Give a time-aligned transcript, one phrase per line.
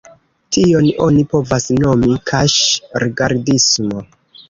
[0.55, 4.07] Tion oni povas nomi "kaŝ-rigardismo".